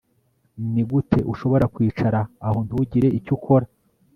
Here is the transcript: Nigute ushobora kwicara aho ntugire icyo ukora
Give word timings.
Nigute 0.71 1.19
ushobora 1.31 1.65
kwicara 1.75 2.19
aho 2.47 2.59
ntugire 2.65 3.07
icyo 3.19 3.31
ukora 3.37 3.65